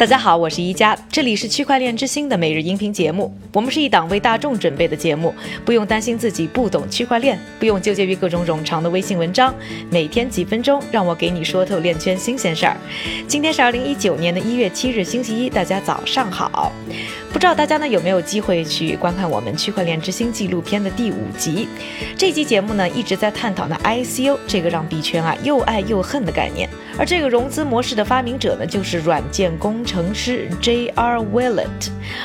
[0.00, 3.30] 大家好，我是一佳，这里是区块链之星的每日音频节目。
[3.52, 9.54] 我们是一档为大众准备的节目，不用担心自己不懂区块链，不用纠结于各种冗长的微信文章，
[9.90, 12.74] 每天几分钟，让我给你说透链圈新鲜事儿。
[13.28, 16.72] 今天是二零一九年的一月七日，星期一，大家早上好。
[17.32, 21.68] 不知道大家呢有没有机会去观看我们区块链之星纪录片的第五集？
[22.18, 31.18] 这期节目呢一直在探讨呢 ICO 这个让币圈啊又爱又恨的概念，而这个融资模式的发明者呢就是软件工程师 J.R.
[31.20, 31.66] Willett。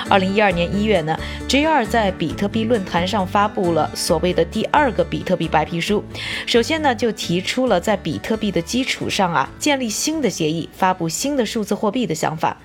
[0.09, 1.17] 二零一二年一月呢
[1.47, 1.85] ，J.R.
[1.85, 6.03] 在比特币论坛上发布了所谓的第二个比特币白皮书。
[6.47, 12.57] 首先呢就提出了在比特币的基础上啊建立新的协议，发布新的数字货币的想法。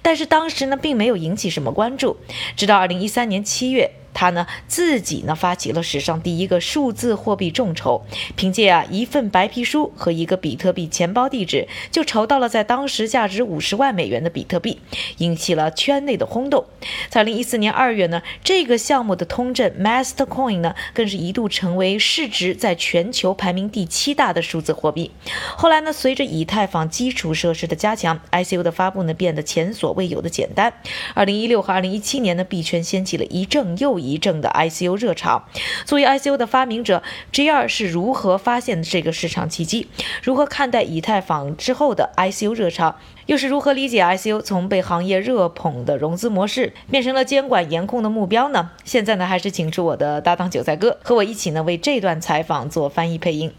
[0.00, 1.81] 但是当时呢并没有引起什么关。
[1.82, 2.16] 关注，
[2.56, 3.90] 直到二零一三年七月。
[4.14, 8.02] 他呢自己呢发起了史上第一个数字货币众筹，
[8.36, 14.80] 凭借啊一份白皮书和一个比特币钱包地址，就筹到了在当时价值五十万美元的比特币，
[15.18, 16.64] 引起了圈内的轰动。
[17.08, 25.10] 在二零一四年二月呢，这个项目的通证 Mastercoin 呢，更是一度成为市值在全球排名第七大的数字货币。
[25.56, 30.72] 后来呢，随着以太坊基础设施的加强，ICO 的发布呢变得前所未有的简单。
[31.14, 35.44] 二零一六和二零一七年呢，币圈掀起了一阵又一阵的 I C U 热潮。
[35.84, 39.88] 作为 I C U 的发明者，G 二是如何发现这个市场奇迹？
[40.22, 42.96] 如何看待以太坊之后的 I C U 热潮？
[43.26, 48.70] 又是如何理解 I C U 从被行业热捧的融资模式，变成了监管严控的目标呢？
[48.84, 53.52] 现在呢，还是请出我的搭档韭菜哥和我一起呢，为这段采访做翻译配音。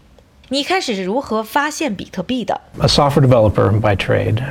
[0.50, 4.42] 你一开始是如何发现比特币的？A software developer by trade.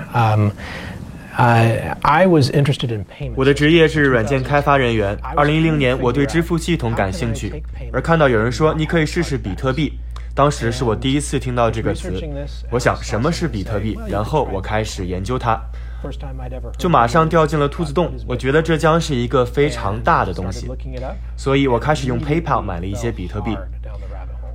[3.36, 5.18] 我的职业是软件开发人员。
[5.36, 9.94] 二零一零年，我对支付系统感兴趣，而看到有人说你可以试试比特币，
[10.36, 12.14] 当时是我第一次听到这个词。
[12.70, 15.60] 我想什么是比特币，然后我开始研究它，
[16.78, 18.12] 就马上掉进了兔子洞。
[18.28, 20.68] 我觉得这将是一个非常大的东西，
[21.36, 23.58] 所以我开始用 PayPal 买了一些比特币。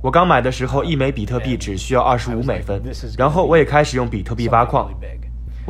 [0.01, 2.81] 我刚买的时候，一枚比特币只需要二十五美分，
[3.17, 4.89] 然后我也开始用比特币挖矿。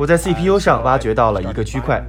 [0.00, 2.02] 我在 CPU 上挖掘到了一个区块。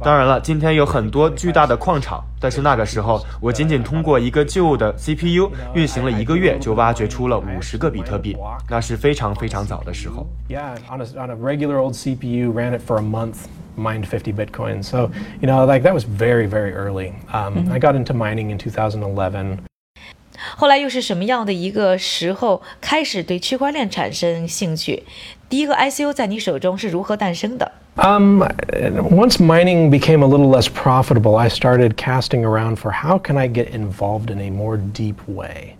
[0.00, 8.34] 当然了，今天有很多巨大的矿场，但是那个时候我仅仅通过一个旧的 CPU 运行了一个月，就挖掘出了五十个比特币，
[8.70, 10.26] 那是非常非常早的时候。
[10.48, 13.40] Yeah, on a on a regular old CPU, ran it for a month,
[13.76, 14.82] mined 50 Bitcoin.
[14.82, 15.10] So
[15.42, 17.12] you know, like that was very very early.
[17.30, 19.58] Um, I got into mining in 2011.
[20.58, 25.02] 后来又是什么样的一个时候开始对区块链产生兴趣？
[25.49, 27.71] 第一个 ICO 在你手中是如何诞生的？
[27.97, 28.41] Um,
[29.09, 33.49] once mining became a little less profitable, I started casting around for how can I
[33.49, 35.74] get involved in a more deep way.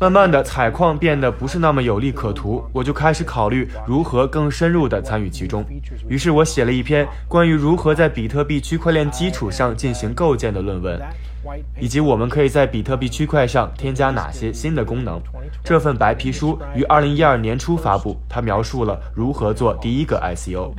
[0.00, 5.64] 慢慢的，采矿变得不是那么有利可图，我就开始考虑如何更深入的参与其中。
[6.08, 11.00] 于是我写了一篇关于如何在比特币区块链基础上进行构建的论文。
[11.78, 15.20] 以及我们可以在比特币区块上添加哪些新的功能？
[15.62, 20.72] 这份白皮书于二零一二年初发布，它描述了如何做第一个 ICO。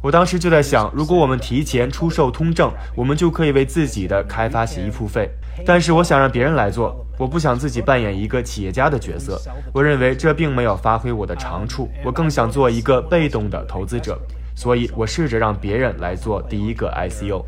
[0.00, 5.28] 我当时就在想，如果我们提前出售通证，我们就可以为自己的开发协议付费。
[5.66, 9.40] 但是我想让别人来做，我不想自己扮演一个企业家的角色。
[9.72, 14.18] 我认为这并没有发挥我的长处，我更想做一个被动的投资者。
[14.56, 17.44] 所以我试着让别人来做第一个 ICO。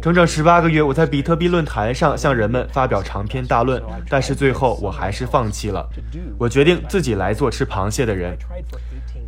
[0.00, 5.86] 整整十八个月，我在比特币论坛上向人们发表长篇大论，但是最后我还是放弃了。
[6.38, 8.34] 我决定自己来做吃螃蟹的人。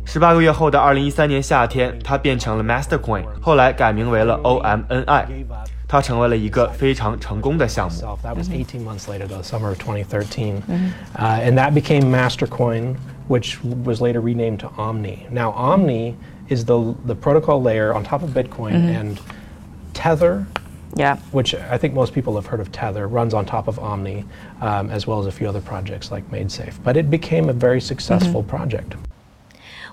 [0.05, 5.25] 十八个月后的二零一三年夏天，它变成了 Mastercoin，后来改名为了 OMNI，
[5.92, 8.18] 它成为了一个非常成功的项目。
[8.22, 10.62] That was eighteen months later, the summer of 2013,
[11.14, 12.96] and that became Mastercoin,
[13.28, 15.26] which was later renamed to Omni.
[15.30, 16.14] Now Omni
[16.48, 19.18] is the the protocol layer on top of Bitcoin and
[19.94, 20.46] Tether,
[20.94, 24.24] yeah, which I think most people have heard of Tether, runs on top of Omni,
[24.60, 26.74] um, as well as a few other projects like MadeSafe.
[26.82, 28.94] But it became a very successful project.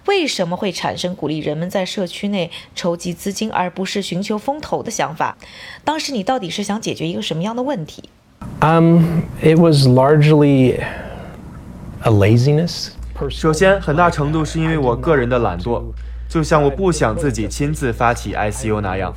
[0.06, 5.36] 为什么会产生鼓励人们在社区内筹集资金，而不是寻求风投的想法？
[5.84, 8.02] 当时你到底是想解决一个什么样的问题
[8.60, 10.80] ？Um, it was largely
[12.02, 12.88] a laziness.
[13.28, 15.82] 首先，很大程度是因为我个人的懒惰，
[16.28, 19.14] 就像我不想自己亲自发起 ICO 那样。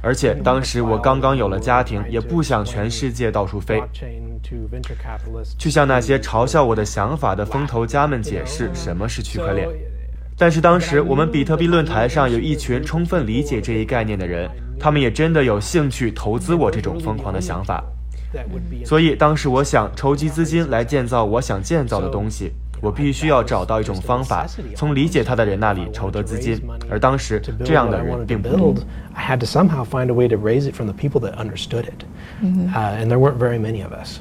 [0.00, 3.82] 而且当时我刚刚有了家庭，也不想全世界到处飞，
[5.58, 9.66] 去向那些嘲笑我的想法的风投家们解释什么是区块链。
[10.36, 17.82] 但是当时我们比特币论坛上有一群充分理解这一概念的人，他们也真的有兴趣投资我这种疯狂的想法。
[18.84, 22.52] 所以当时我想筹集资金来建造我想建造的东西。
[22.82, 24.44] 我必须要找到一种方法，
[24.76, 26.60] 从理解他的人那里筹得资金。
[26.90, 28.74] 而当时这样的人并不多。
[29.14, 32.04] I had to somehow find a way to raise it from the people that understood it,
[32.42, 34.18] uh, and there weren't very many of us.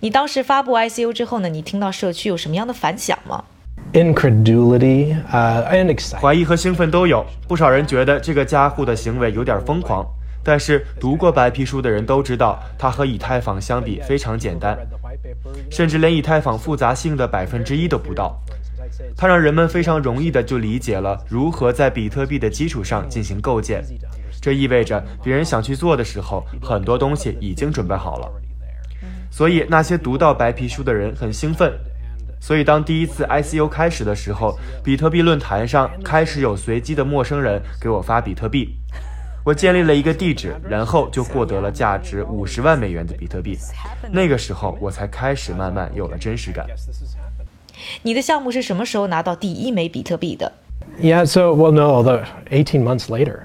[0.00, 1.48] 你当时发布 ICO 之后呢？
[1.48, 3.44] 你听到社区有什么样的反响吗
[3.92, 7.26] ？Incredulity, uh, and 怀疑和兴奋都有。
[7.48, 10.06] 不少人觉得这个家户的行为有点疯狂，
[10.44, 14.78] 但是读过白皮书的人都知道，它和以太坊相比非常简单，
[15.70, 18.40] 甚至连以太坊复杂性的百分之一都不到。
[19.16, 23.84] 它让人们非常容易的就理解了如何在比特币的基础上进行构建。
[24.40, 28.30] 这意味着别人想去做的时候，很多东西已经准备好了。
[29.30, 31.72] 所以那些读到白皮书的人很兴奋。
[32.40, 38.74] 所以当第一次 ICO 开始的时候，比特币论坛上开始有随机的陌生人给我发比特币。
[39.44, 43.56] 我建立了一个地址，然后就获得了价值五十万美元的比特币。
[44.10, 46.66] 那个时候我才开始慢慢有了真实感。
[48.02, 50.52] 你的项目是什么时候拿到第一枚比特币的
[51.00, 53.44] ？Yeah, so well, no, the eighteen months later.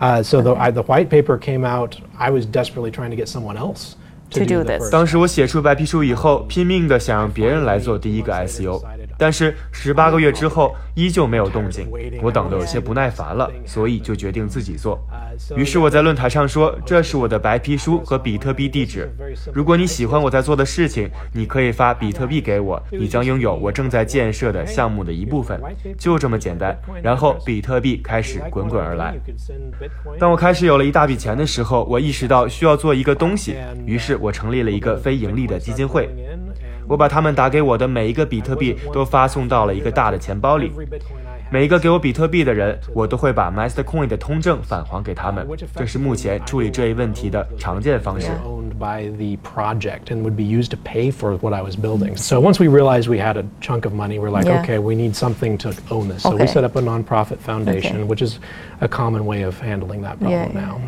[0.00, 1.96] Uh, so the I, the white paper came out.
[2.18, 3.94] I was desperately trying to get someone else.
[4.30, 4.90] To do this.
[4.90, 8.82] 当时我写出白皮书以后，拼命的想让别人来做第一个 ICO。
[9.18, 11.88] 但是十八个月之后依旧没有动静，
[12.22, 14.98] 我等得有些不耐烦了，所以就决定自己做。
[15.56, 19.10] 于是我在论坛上说：“这是我的白皮书和比特币地址。
[19.52, 25.60] 如果你喜欢我在做的事情，你可以发比特币给我，你将拥有我正在建设的项目的一部分。
[25.98, 29.14] 就这么简单。”然后比特币开始滚滚而来。
[30.18, 36.08] 当我开始有了一大笔钱的时候，我意识到需要做一个东西，于是我成立了一个非盈利的基金会。
[36.87, 40.71] 我把他们打给我的每一个比特币都发送到了一个大的钱包里。
[41.49, 45.45] 每一个给我比特币的人，我都会把 Mastercoin 的通证返还给他们。
[45.75, 48.29] 这是目前处理这一问题的常见方式。
[48.81, 52.17] by the project and would be used to pay for what I was building.
[52.17, 54.63] So once we realized we had a chunk of money, we're like, yeah.
[54.63, 56.23] okay, we need something to own this.
[56.23, 56.45] So okay.
[56.45, 58.03] we set up a nonprofit foundation, okay.
[58.03, 58.39] which is
[58.79, 60.67] a common way of handling that problem yeah, yeah.
[60.67, 60.81] now.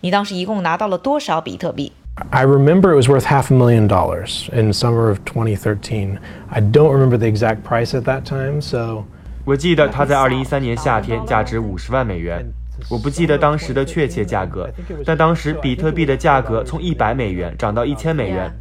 [0.00, 1.90] 你当时一共拿到了多少比特币
[2.31, 6.19] ？I remember it was worth half a million dollars in summer of 2013.
[6.49, 9.05] I don't remember the exact price at that time, so.
[9.45, 12.45] 我记得它在2013年夏天价值50万美元。
[12.89, 14.69] 我不记得当时的确切价格，
[15.03, 18.51] 但当时比特币的价格从100美元涨到1000美元，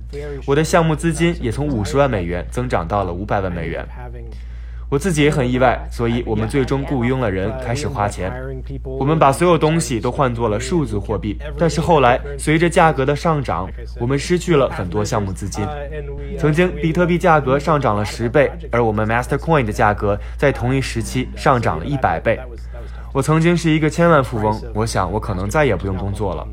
[0.47, 3.87] 我的项目资金也从50万美元增长到了500万美元。
[4.89, 8.33] 我自己也很意外，所以我们最终雇佣了人，开始花钱。
[8.85, 13.69] 我们把所有东西都换作了数字货币，但是后来随着价格的上涨，
[14.01, 15.67] 我们失去了很多项目资金。
[16.39, 22.39] 曾经比特币价格上涨了十倍，而我们 Mastercoin 的价格在同一时期上涨了一百倍。
[23.13, 26.47] 我曾经是一个千万富翁，我想我可能再也不用工作了。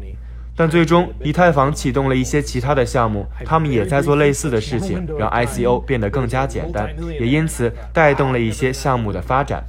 [0.55, 6.87] 但最终，以太坊启动了一些其他的项目，他们也在做类似的事情，让 ICO 变得更加简单，
[7.19, 9.63] 也因此带动了一些项目的发展。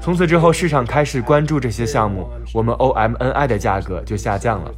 [0.00, 4.72] 从此之后，市场开始关注这些项目，我们 OMNI 的价格就下降了。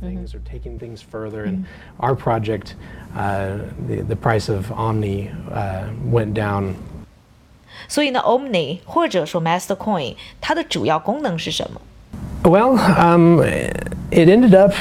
[1.99, 2.73] Our project,
[3.17, 6.75] uh, the the price of Omni, uh, went down.
[7.89, 11.81] 所以呢，Omni 或者说 Mastercoin，它的主要功能是什么
[12.43, 13.41] ？Well, um,
[14.11, 14.73] it ended up.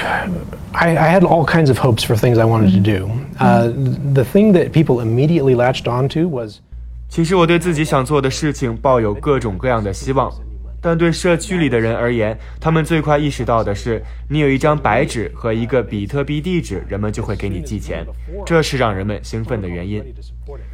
[0.74, 3.10] I, I, had all kinds of hopes for things I wanted to do.
[3.40, 3.70] Uh,
[4.14, 6.62] the thing that people immediately latched onto was.
[7.10, 10.32] 其实我对自己想做的事情抱有各种各样的希望，
[10.80, 18.06] 但对社区里的人而言，他们最快意识到的是，你有一张白纸和一个比特币地址，人们就会给你寄钱，
[18.46, 20.04] 这是让人们兴奋的原因。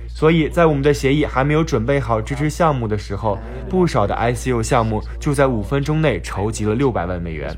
[0.09, 7.55] 所以在我们的协议还没有准备好支持项目的时候，不少的 ICO 项目就在五分钟内筹集了六百万美元，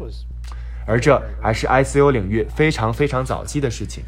[0.88, 4.04] 而这还是 ICO 领域非常非常早期的事情。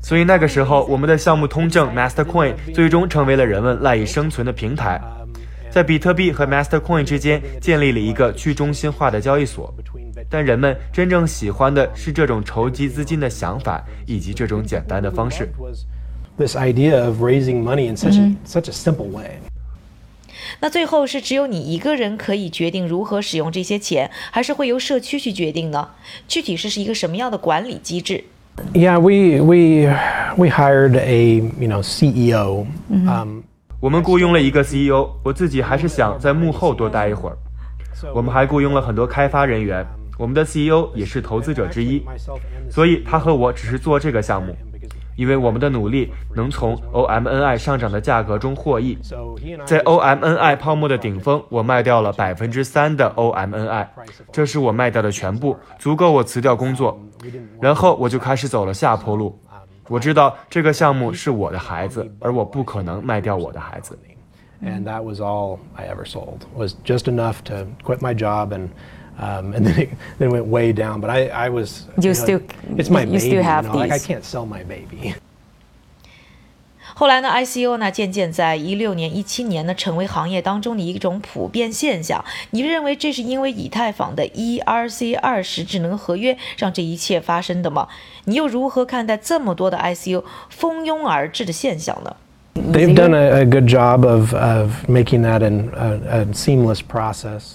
[0.00, 5.00] 所以那个时候，我们的项目通证 Mastercoin 最终成为了人们赖以生存的平台，
[5.70, 9.74] 在比特币和 Mastercoin 之间建立了一个去中心化的交易所。
[10.28, 15.48] 但人们真正喜欢的是这种筹集资金的想法以及这种简单的方式。
[16.36, 19.38] this idea of raising money in such a such a simple way.
[20.60, 25.88] 那最后是只有你一个人可以决定如何使用这些钱，还是会由社区去决定呢？
[26.26, 28.24] 具体是是一个什么样的管理机制
[28.72, 29.92] ？Yeah, we we
[30.36, 32.66] we hired a you know CEO.
[32.88, 33.40] Um,
[33.80, 37.36] 我们雇佣了一个 CEO，我自己还是想在幕后多待一会儿。
[38.14, 39.84] 我们还雇佣了很多开发人员，
[40.18, 42.02] 我们的 CEO 也是投资者之一，
[42.70, 44.54] 所以他和我只是做这个项目。
[45.16, 48.98] 因为我们的努力能从 OMNI 上涨的价格中获益，
[49.64, 53.86] 在 OMNI 泡沫的顶峰，我卖掉了百分之三的 OMNI，
[54.32, 57.00] 这是我卖掉的全部，足够我辞掉工作，
[57.60, 59.38] 然后我就开始走了下坡路。
[59.88, 63.98] 我知道这个项目是我的孩子，而我不可能卖掉我的孩子。
[64.62, 68.68] And that was all I ever sold was just enough to quit my job and
[69.19, 70.99] um, and then it, then it went way down.
[71.01, 72.41] But I, I was You know, still-
[72.77, 73.19] it's my you baby.
[73.19, 74.07] still have you know, like I these.
[74.07, 75.15] can't sell my baby.
[76.95, 82.23] 后来呢，ICO 呢渐渐在一六年、一七年呢成为行业当中的一种普遍现象。
[82.49, 87.87] 你认为这是因为以太坊的 ERC 二十智能合约让这一切发生的吗？
[88.25, 92.13] 你又如何看待这么多的 ICO 蜂拥而至的现象呢？
[92.55, 97.53] They've done a, a good job of, of making that an, a, a seamless process.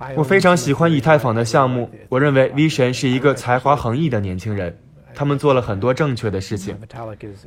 [0.00, 4.78] Um, 我非常喜欢以太坊的项目我认为 V 神是一个才华横溢的年轻人，
[5.12, 6.78] 他们做了很多正确的事情。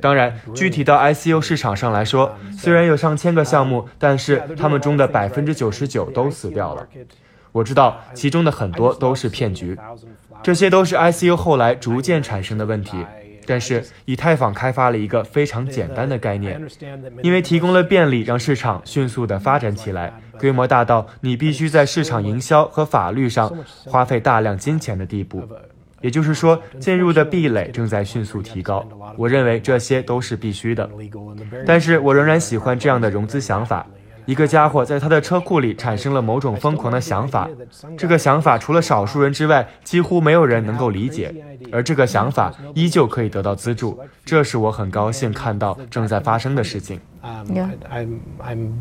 [0.02, 6.86] 当然，具体到 ICO 市场上来说，虽然有上千个项目，但是他们中的百分之九十九都死掉了。
[7.54, 9.78] 我知道其中的很多都是骗局，
[10.44, 13.06] 这些都是 ICO 后来逐渐产生的问题。
[13.46, 16.62] 但是以太坊开发了一个非常简单的概念，
[17.22, 23.52] 因为提供了便利，让市场迅速的发展起来，规模大到你必须在市场营销和法律上
[23.86, 25.48] 花费大量金钱的地步。
[26.02, 28.84] 也就是说，进入的壁垒正在迅速提高。
[29.18, 30.90] 我认为这些都是必须的，
[31.66, 33.86] 但是我仍然喜欢这样的融资想法。
[34.26, 37.50] 一个家伙在他的车库里产生了某种疯狂的想法，
[37.98, 41.34] 这个想法除了少数人之外，几乎没有人能够理解，
[41.72, 47.00] 而这个想法依旧可以得到资助，这是我很高兴看到正在发生的事情。
[47.22, 47.70] Um, Yeah.
[47.92, 48.72] I'm, I'm,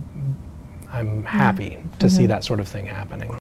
[0.93, 3.40] I'm happy to see that sort of thing happening.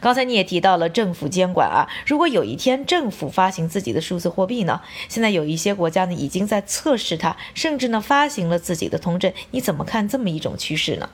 [0.00, 4.80] 刚才你也提到了政府监管啊，如果有一天政府发行自己的数字货币呢？
[5.08, 11.08] 现在有一些国家呢已经在测试它，甚至呢发行了自己的通证，你怎么看这么一种趋势呢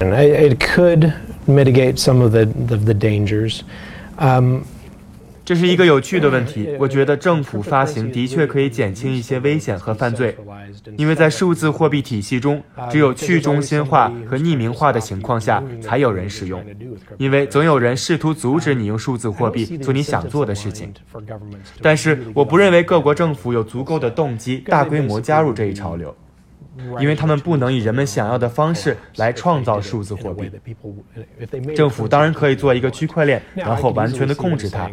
[0.00, 1.12] ？And it, could
[1.46, 3.62] mitigate some of the, the, the dangers.
[4.16, 4.62] Um,
[5.48, 6.68] 这是一个有趣的问题。
[6.78, 10.36] 我觉得政府发行的确可以减轻一些危险和犯罪，
[10.98, 16.62] 因为在数字货币体系中，只有去中心化和匿名化的情况下才有人使用，
[17.16, 20.92] 因为总有人试图阻止你用数字货币做你想做的事情。
[21.80, 26.14] 但是我不认为各国政府有足够的动机大规模加入这一潮流。
[27.00, 30.50] 因为他们不能以人们想要的方式来创造数字货币。
[31.74, 34.90] 政府当然可以做一个区块链，然后完全的控制它。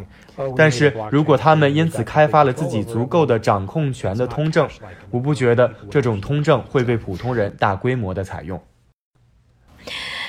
[0.55, 4.67] 但是如果他们因此开发了自己足够的掌控权的通证，
[5.09, 8.61] 我不觉得这种通证会被普通人大规模的采用。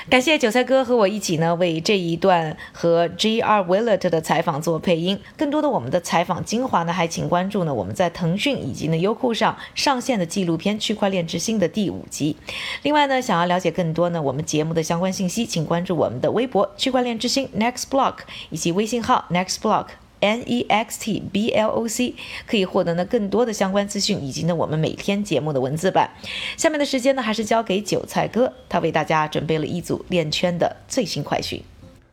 [0.09, 3.65] 感谢韭菜哥和我一起呢，为这一段和 G.R.
[3.65, 5.19] Willett 的采访做配音。
[5.37, 12.37] 更多的我们的采访精华呢，还请关注呢我们在腾讯以及呢优酷上上线的纪录片《区块链之星》的第五集。
[12.85, 18.19] 另外呢，想要了解更多呢我们节目的相关信息，请关注我们的微博“区块链之星 Next Block”
[18.51, 19.87] 以及微信号 Next Block。
[20.21, 22.15] N E X T B L O C
[22.47, 26.11] 可以获得呢更多的相关资讯，以及呢我们每天节目的文字版。
[26.57, 31.63] 下面的时间呢，还是交给韭菜哥，他为大家准备了一组链圈的最新快讯。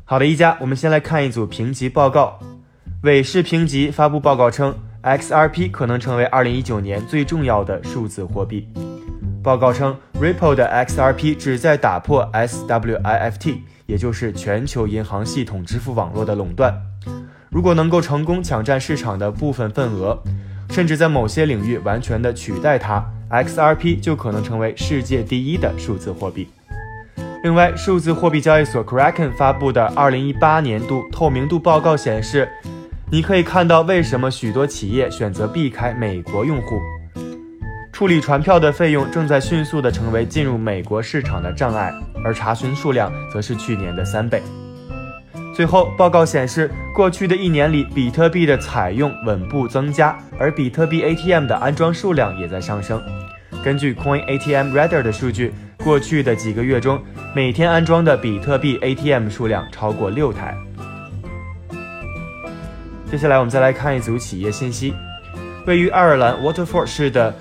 [0.05, 2.39] 好的，一加，我们先来看一组评级报告。
[3.03, 8.67] 韦氏评级发布报告称，XRP 可能成为2019年最重要的数字货币。
[9.43, 16.73] 报告称，Ripple 的 XRP 旨在打破 SWIFT，也就是全球银行系统支付网络的垄断。
[17.53, 20.17] 如果能够成功抢占市场的部分份额，
[20.71, 26.47] 甚至在某些领域完全的取代它，XRP 就可能成为世界第一的数字货币。
[27.43, 32.49] 另外，数字货币交易所 Kraken 发布的2018年度透明度报告显示，
[33.11, 36.79] 你可以看到为什么许多企业选择避开美国用户。
[37.91, 41.93] 处理传票的费用正在迅速地成为进入美国市场的障碍，
[42.25, 44.41] 而查询数量则是去年的三倍。
[45.53, 52.99] 最后，报告显示，过去的一年里，比特币的采用稳步增加，而比特币 ATM 的安装数量也在上升。
[53.63, 56.99] 根据 Coin ATM Radar 的数据，过去的几个月中，
[57.35, 60.57] 每天安装的比特币 ATM 数量超过六台。
[63.11, 64.95] 接下来，我们再来看一组企业信息。
[65.67, 67.33] 位于爱尔兰 Waterford 市的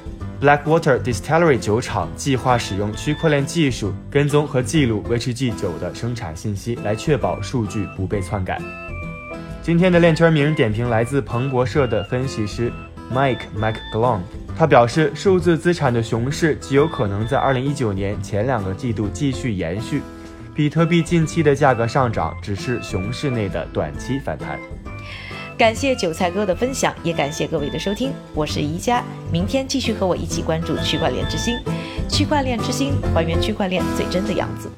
[0.43, 8.61] Blackwater Distillery 酒厂计划使用区块链技术跟踪和记录威士忌酒的生产信息，来确保数据不被篡改。
[9.63, 12.73] 今天的链圈名人点评来自彭博社的分析师
[13.15, 14.19] Mike McGlone，
[14.59, 20.03] 他表示，数字资产的熊市极有可能在2019年前两个季度继续延续。
[20.57, 24.59] 比特币近期的价格上涨只是熊市内的短期反弹。
[25.63, 29.01] 感谢韭菜哥的分享，也感谢各位的收听，我是宜家，
[29.31, 31.57] 明天继续和我一起关注区块链之星，
[32.09, 34.69] 区块链之星还原区块链最真的样子。